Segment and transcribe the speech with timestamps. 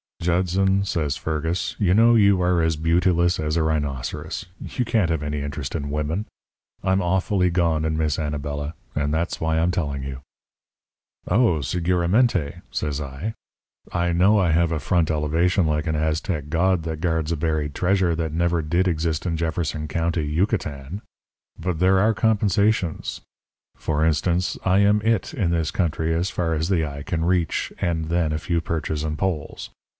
[0.19, 4.45] "'Judson,' says Fergus, 'you know you are as beautiless as a rhinoceros.
[4.59, 6.25] You can't have any interest in women.
[6.83, 8.73] I'm awfully gone in Miss Anabela.
[8.95, 10.21] And that's why I'm telling you.'
[11.27, 13.33] "'Oh, seguramente,' says I.
[13.91, 17.73] 'I know I have a front elevation like an Aztec god that guards a buried
[17.75, 21.01] treasure that never did exist in Jefferson County, Yucatan.
[21.59, 23.21] But there are compensations.
[23.75, 27.73] For instance, I am It in this country as far as the eye can reach,
[27.79, 29.71] and then a few perches and poles.